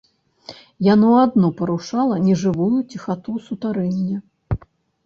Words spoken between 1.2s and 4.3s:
адно парушала нежывую ціхату сутарэння.